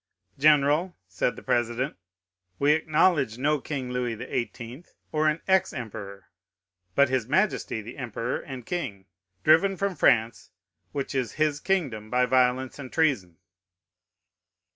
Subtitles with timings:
[0.39, 1.95] "General," said the president,
[2.57, 6.25] "we acknowledge no King Louis XVIII., or an ex emperor,
[6.95, 9.05] but his majesty the emperor and king,
[9.43, 10.49] driven from France,
[10.91, 13.37] which is his kingdom, by violence and treason."